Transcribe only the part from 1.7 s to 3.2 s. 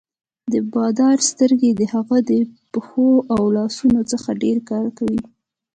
د هغه د پښو